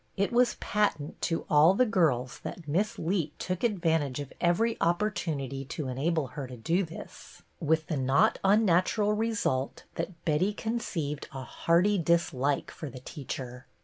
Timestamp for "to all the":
1.21-1.85